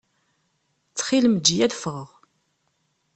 [0.89, 2.09] Ttxil-m eǧǧ-iyi ad ffɣeɣ.